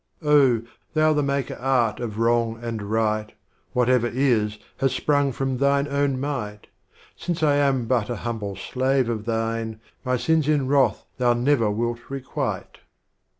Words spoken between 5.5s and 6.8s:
Thine own Might,